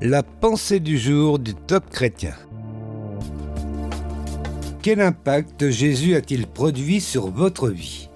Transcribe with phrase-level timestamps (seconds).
[0.00, 2.34] La pensée du jour du top chrétien.
[4.80, 8.08] Quel impact Jésus a-t-il produit sur votre vie?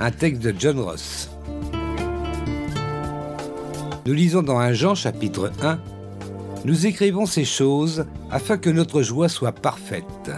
[0.00, 1.30] Un texte de John Ross.
[4.06, 5.78] Nous lisons dans 1 Jean chapitre 1
[6.64, 10.32] Nous écrivons ces choses afin que notre joie soit parfaite.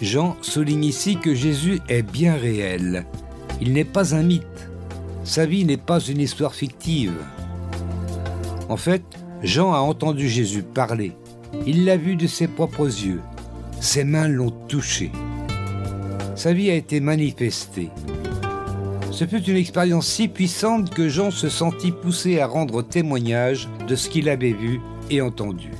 [0.00, 3.04] Jean souligne ici que Jésus est bien réel.
[3.60, 4.70] Il n'est pas un mythe.
[5.24, 7.18] Sa vie n'est pas une histoire fictive.
[8.68, 9.02] En fait,
[9.42, 11.12] Jean a entendu Jésus parler.
[11.66, 13.20] Il l'a vu de ses propres yeux.
[13.80, 15.10] Ses mains l'ont touché.
[16.34, 17.90] Sa vie a été manifestée.
[19.10, 23.96] Ce fut une expérience si puissante que Jean se sentit poussé à rendre témoignage de
[23.96, 25.70] ce qu'il avait vu et entendu.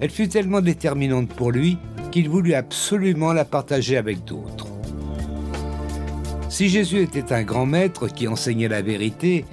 [0.00, 1.78] Elle fut tellement déterminante pour lui
[2.12, 4.68] qu'il voulut absolument la partager avec d'autres.
[6.48, 9.44] Si Jésus était un grand maître qui enseignait la vérité,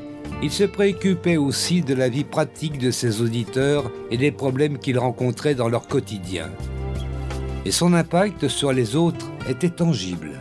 [0.45, 4.99] il se préoccupait aussi de la vie pratique de ses auditeurs et des problèmes qu'ils
[4.99, 6.51] rencontraient dans leur quotidien.
[7.65, 10.33] Et son impact sur les autres était tangible.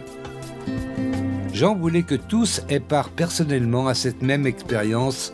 [1.55, 5.33] Jean voulait que tous aient part personnellement à cette même expérience,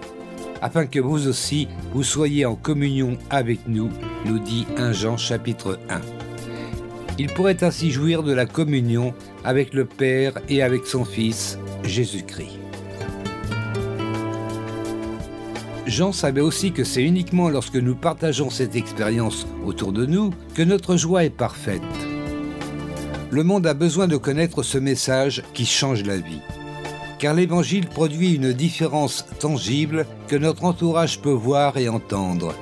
[0.62, 3.90] afin que vous aussi, vous soyez en communion avec nous,
[4.24, 6.00] nous dit 1 Jean chapitre 1.
[7.18, 12.69] Il pourrait ainsi jouir de la communion avec le Père et avec son Fils, Jésus-Christ.
[15.90, 20.62] Jean savait aussi que c'est uniquement lorsque nous partageons cette expérience autour de nous que
[20.62, 21.82] notre joie est parfaite.
[23.30, 26.40] Le monde a besoin de connaître ce message qui change la vie.
[27.18, 32.54] Car l'Évangile produit une différence tangible que notre entourage peut voir et entendre.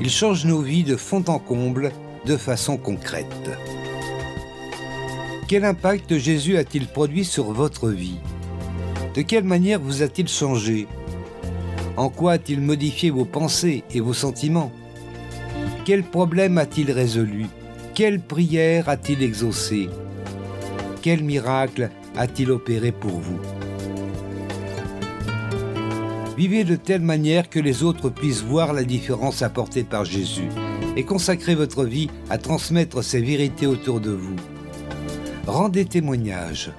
[0.00, 1.92] Il change nos vies de fond en comble
[2.24, 3.50] de façon concrète.
[5.48, 8.18] Quel impact Jésus a-t-il produit sur votre vie?
[9.14, 10.86] De quelle manière vous a-t-il changé?
[11.98, 14.70] En quoi a-t-il modifié vos pensées et vos sentiments?
[15.84, 17.46] Quel problème a-t-il résolu?
[17.92, 19.88] Quelle prière a-t-il exaucé
[21.02, 23.40] Quel miracle a-t-il opéré pour vous?
[26.36, 30.48] Vivez de telle manière que les autres puissent voir la différence apportée par Jésus
[30.96, 34.36] et consacrez votre vie à transmettre ces vérités autour de vous.
[35.48, 36.70] Rendez témoignage,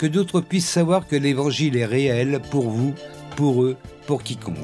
[0.00, 2.92] que d'autres puissent savoir que l'Évangile est réel pour vous,
[3.36, 4.56] pour eux pour quiconque.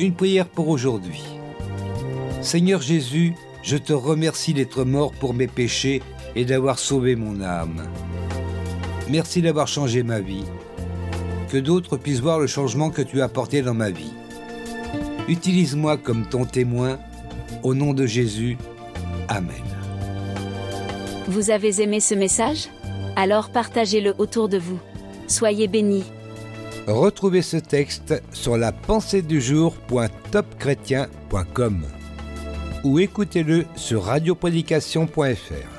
[0.00, 1.22] Une prière pour aujourd'hui.
[2.42, 6.02] Seigneur Jésus, je te remercie d'être mort pour mes péchés
[6.36, 7.88] et d'avoir sauvé mon âme.
[9.08, 10.44] Merci d'avoir changé ma vie.
[11.50, 14.12] Que d'autres puissent voir le changement que tu as apporté dans ma vie.
[15.28, 16.98] Utilise-moi comme ton témoin.
[17.62, 18.58] Au nom de Jésus.
[19.28, 19.62] Amen.
[21.28, 22.68] Vous avez aimé ce message?
[23.16, 24.78] Alors partagez-le autour de vous.
[25.26, 26.04] Soyez bénis.
[26.86, 28.72] Retrouvez ce texte sur la
[32.84, 35.73] ou écoutez-le sur radioprédication.fr.